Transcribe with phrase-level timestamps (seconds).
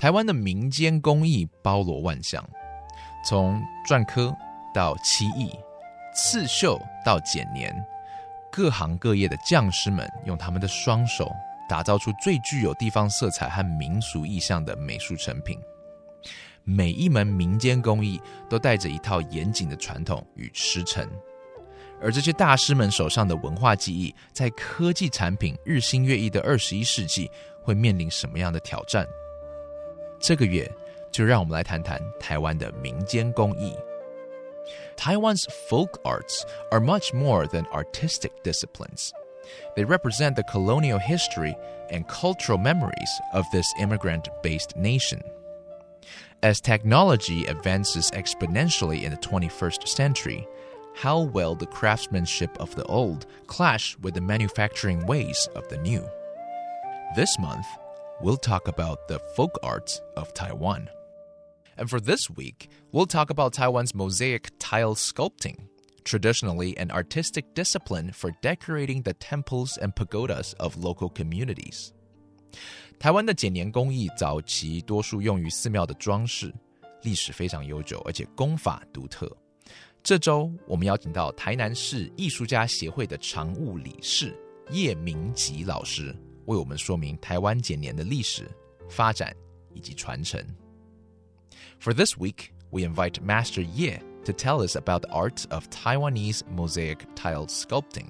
[0.00, 2.42] 台湾的民间工艺包罗万象，
[3.22, 4.34] 从篆刻
[4.72, 5.50] 到漆艺、
[6.14, 7.70] 刺绣到剪年，
[8.50, 11.30] 各行各业的匠师们用他们的双手
[11.68, 15.60] 打造出最具有地方色彩和民俗意象的美术成品。
[16.64, 21.06] 每一门民间工艺都带着一套严谨的传统与师承。
[22.00, 27.30] 而这些大师们手上的文化技艺，在科技产品日新月异的二十一世纪，
[27.62, 29.06] 会面临什么样的挑战？
[30.19, 30.69] 这个月
[31.11, 33.75] 就让我们来谈谈台湾的民间工艺。
[34.97, 39.11] Taiwan's folk arts are much more than artistic disciplines.
[39.75, 41.55] They represent the colonial history
[41.91, 45.21] and cultural memories of this immigrant based nation.
[46.41, 50.47] As technology advances exponentially in the 21st century,
[50.95, 56.07] how well the craftsmanship of the old clash with the manufacturing ways of the new.
[57.15, 57.65] This month,
[58.21, 60.87] we'll talk about the folk arts of Taiwan.
[61.77, 65.67] And for this week, we'll talk about Taiwan's mosaic tile sculpting,
[66.05, 71.91] traditionally an artistic discipline for decorating the temples and pagodas of local communities.
[72.97, 76.53] 台湾的剪年工艺早期多数用于寺庙的装饰，
[77.03, 79.29] 历史非常悠久，而且功法独特。
[80.01, 84.33] 这周我们邀请到台南市艺术家协会的常务理事
[84.69, 86.15] 叶明吉老师，
[86.49, 88.49] 为我们说明台湾剪年的历史、
[88.89, 89.35] 发展
[89.73, 90.39] 以及传承。
[91.79, 96.99] For this week, we invite Master Ye to tell us about the art of Taiwanese mosaic
[97.15, 98.07] tile sculpting.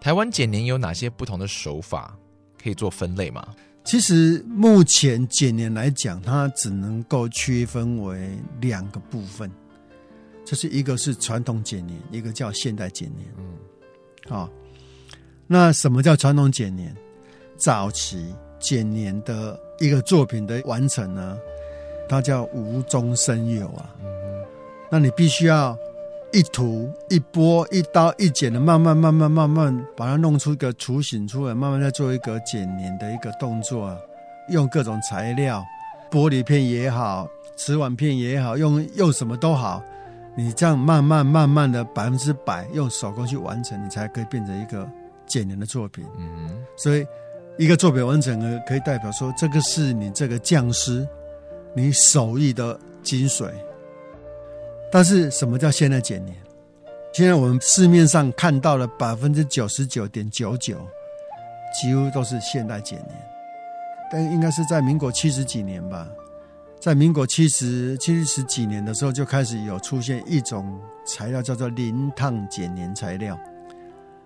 [0.00, 2.16] 台湾剪年有哪些不同的手法？
[2.62, 3.54] 可以做分类吗？
[3.84, 9.50] 其实目前剪年来讲，它只能够区分为两个部分。
[10.44, 13.32] 就是一个是传统剪年，一个叫现代剪年。
[13.38, 13.58] 嗯，
[14.28, 14.50] 好，
[15.46, 16.94] 那什么叫传统剪年？
[17.57, 21.37] 早期剪年的一个作品的完成呢，
[22.07, 23.93] 它叫无中生有啊。
[24.89, 25.77] 那你必须要
[26.31, 33.97] 一涂一拨一刀一剪的，慢慢慢慢慢慢把它弄出一个雏形出来，慢慢再做一个剪年的一个动作，
[34.49, 35.65] 用各种材料，
[36.09, 39.83] 玻璃片也好，瓷碗片也好，用用什么都好。
[40.35, 44.87] 你这样慢慢慢慢的百分之百用手工去完成，你才可以变成一个
[45.25, 46.05] 剪年的作品。
[46.17, 47.05] 嗯，所以
[47.57, 51.07] 一个作品完成了，可以代表说这个是你这个匠师
[51.73, 53.49] 你手艺的精髓。
[54.91, 56.35] 但是什么叫现代剪年？
[57.13, 60.77] 现在我们市面上看到的百分之九十九点九九，
[61.73, 63.15] 几乎都是现代剪年，
[64.11, 66.07] 但应该是在民国七十几年吧。
[66.79, 73.35] 在民国七十七十几年的时候，就开始有出现一种材料，叫做淋烫剪年材料。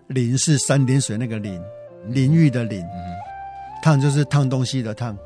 [0.07, 1.63] 磷是三点水那个磷，
[2.07, 2.85] 淋浴的淋，
[3.81, 5.17] 烫就是烫东西的烫。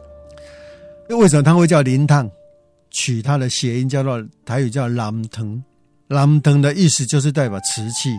[1.07, 2.29] 那为什么它会叫淋烫？
[2.91, 5.61] 取它的谐音叫做台语叫蓝藤，
[6.07, 8.17] 蓝藤的意思就是代表瓷器。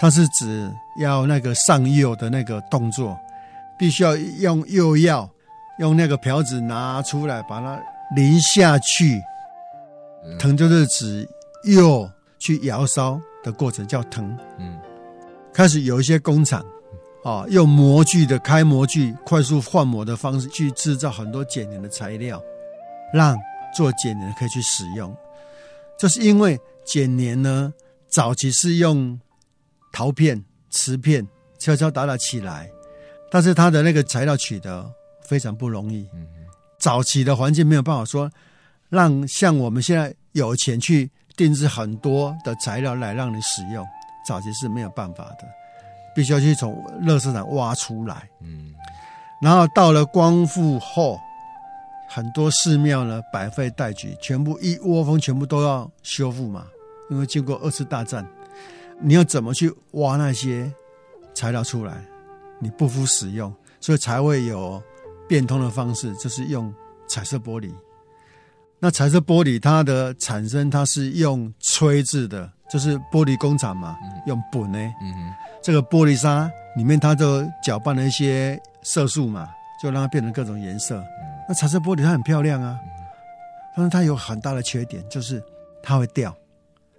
[0.00, 3.16] 它是指要那个上釉的那个动作，
[3.78, 5.28] 必须要用釉药。
[5.78, 7.80] 用那个瓢子拿出来，把它
[8.14, 9.18] 淋下去，
[10.38, 11.26] 藤就是指
[11.64, 12.06] 釉
[12.38, 14.36] 去窑烧的过程，叫藤。
[14.58, 14.78] 嗯，
[15.54, 16.62] 开始有一些工厂，
[17.22, 22.42] 啊，用模具的开模具、快速换模的方式去制造很多减年的材料，
[23.12, 23.36] 让
[23.74, 25.14] 做减年可以去使用。
[25.98, 27.72] 就是因为减年呢，
[28.08, 29.18] 早期是用
[29.92, 31.26] 陶片、瓷片
[31.58, 32.70] 敲敲打打起来，
[33.30, 34.90] 但是它的那个材料取得。
[35.22, 36.08] 非常不容易。
[36.76, 38.28] 早期的环境没有办法说，
[38.88, 43.86] 让像我们现在有钱去定制很多的材料来让你使用，
[44.26, 45.48] 早期是没有办法的，
[46.14, 48.28] 必须要去从乐市场挖出来。
[48.40, 48.74] 嗯，
[49.42, 51.18] 然后到了光复后，
[52.08, 56.66] 很多寺庙呢百废待举，全部一窝蜂全部都要修复嘛，
[57.10, 58.26] 因为经过二次大战，
[59.00, 60.72] 你要怎么去挖那些
[61.34, 62.04] 材料出来？
[62.58, 64.82] 你不敷使用，所以才会有。
[65.28, 66.74] 变通的方式就是用
[67.06, 67.72] 彩色玻璃。
[68.80, 74.78] 那彩色玻璃它的产生，它是用吹制的，就是玻璃工厂嘛，用本呢。
[75.02, 79.50] 嗯这个玻璃沙里面它就搅拌了一些色素嘛，
[79.82, 81.04] 就让它变成各种颜色。
[81.46, 82.78] 那彩色玻璃它很漂亮啊，
[83.76, 85.42] 但是它有很大的缺点，就是
[85.82, 86.34] 它会掉，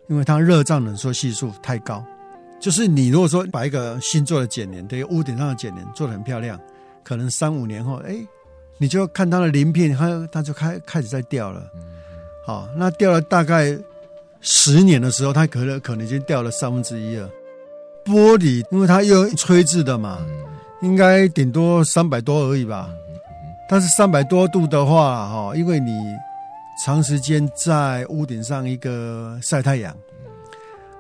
[0.09, 2.05] 因为它热胀冷缩系数太高。
[2.59, 6.59] 就是你如果说把一个新做的剪帘，对屋顶上的剪帘做的很漂亮，
[7.03, 8.15] 可能三五年后，哎，
[8.77, 11.63] 你就看它的鳞片，它它就开开始在掉了。
[12.45, 13.75] 好，那掉了大概
[14.41, 17.29] 十年的时候，它可能可能已经掉了三分之一了。
[18.03, 20.25] 玻璃，因为它又吹制的嘛，
[20.81, 22.89] 应该顶多三百多而已吧。
[23.69, 26.01] 但是三百多度的话，哈，因为你
[26.83, 29.95] 长时间在屋顶上一个晒太阳。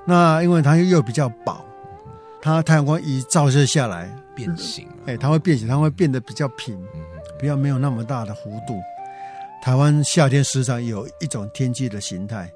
[0.05, 1.59] 那因为它又比较薄，
[2.41, 6.79] 它太阳光一照射下来变形，哎，它会变形，它会变得比较平，
[7.39, 8.79] 比较没有那么大的弧度。
[9.63, 12.51] 台湾夏天时常有一种天气的形态，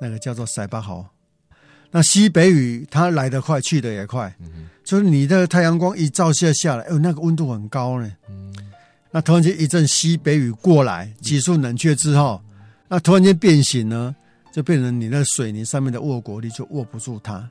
[0.00, 1.06] 那个叫做塞巴豪。
[1.90, 4.34] 那西北雨它来得快，去得也快，
[4.84, 8.12] 就是你的太阳光一照射下来，哦，那个温度很高呢。
[9.10, 12.42] 那突然间一阵西北雨过来，急速冷却之后，
[12.88, 14.14] 那突然间变形呢？
[14.52, 17.48] 就变成你那水泥上面的握果力就握不住它，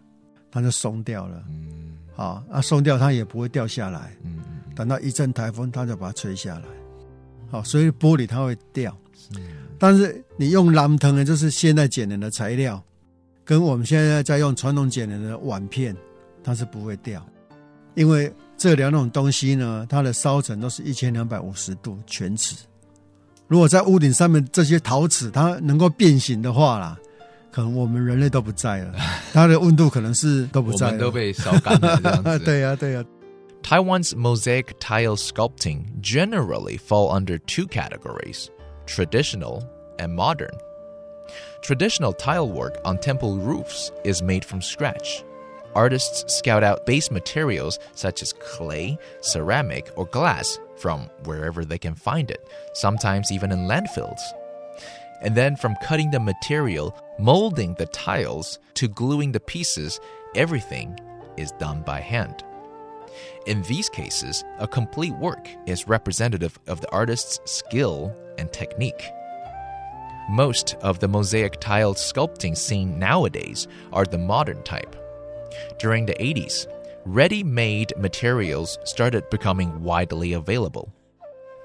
[0.52, 1.44] 它就松掉了。
[1.48, 4.12] 嗯，好，那松掉它也不会掉下来。
[4.24, 4.40] 嗯
[4.76, 6.66] 等到一阵台风，它就把它吹下来。
[7.50, 8.96] 好，所以玻璃它会掉。
[9.78, 12.84] 嗯，但是你用蓝藤呢，就是现在剪人的材料，
[13.46, 15.96] 跟我们现在在用传统剪人的碗片，
[16.44, 17.26] 它是不会掉，
[17.96, 22.56] 因为这两种东西呢，它的烧成都是一千两百五十度全瓷。
[23.48, 26.98] 如果在屋顶上面这些陶瓷它能够变形的话啦，
[27.52, 28.94] 可能我们人类都不在了，
[29.32, 32.40] 它的温度可能是都不在，都被烧干了。
[32.44, 33.04] 对呀，对呀。
[33.64, 38.48] Taiwan's mosaic tile sculpting generally fall under two categories:
[38.88, 39.64] traditional
[40.00, 40.58] and modern.
[41.62, 45.24] Traditional tile work on temple roofs is made from scratch.
[45.76, 51.94] Artists scout out base materials such as clay, ceramic, or glass from wherever they can
[51.94, 54.22] find it, sometimes even in landfills.
[55.22, 60.00] And then from cutting the material, molding the tiles, to gluing the pieces,
[60.36, 61.00] everything
[61.38, 62.44] is done by hand.
[63.46, 69.12] In these cases, a complete work is representative of the artist's skill and technique.
[70.30, 74.96] Most of the mosaic tile sculpting seen nowadays are the modern type.
[75.80, 76.68] During the 80s,
[77.06, 80.94] ready made materials started becoming widely available.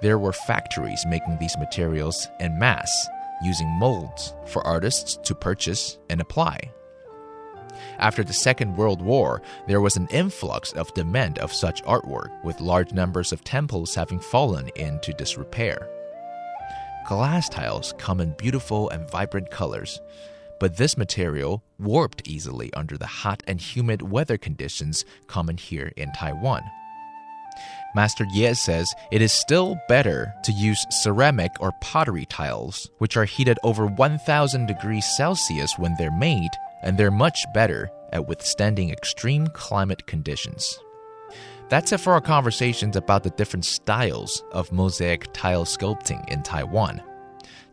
[0.01, 3.09] There were factories making these materials en masse,
[3.43, 6.73] using molds for artists to purchase and apply.
[7.99, 12.61] After the Second World War, there was an influx of demand of such artwork, with
[12.61, 15.89] large numbers of temples having fallen into disrepair.
[17.07, 20.01] Glass tiles come in beautiful and vibrant colors,
[20.61, 26.13] but this material warped easily under the hot and humid weather conditions common here in
[26.13, 26.63] Taiwan.
[27.95, 33.27] Master Ye says it is still better to use ceramic or pottery tiles, which are
[33.27, 36.51] heated over 1000 degrees Celsius when they're made,
[36.83, 40.79] and they're much better at withstanding extreme climate conditions.
[41.69, 47.03] That's it for our conversations about the different styles of mosaic tile sculpting in Taiwan.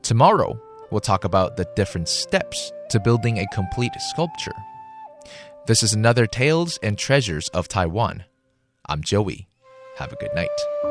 [0.01, 0.59] Tomorrow,
[0.89, 4.55] we'll talk about the different steps to building a complete sculpture.
[5.67, 8.23] This is another Tales and Treasures of Taiwan.
[8.87, 9.47] I'm Joey.
[9.97, 10.88] Have a good night.